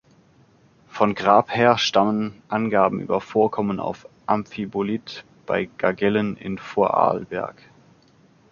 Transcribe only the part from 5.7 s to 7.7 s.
Gargellen in Vorarlberg.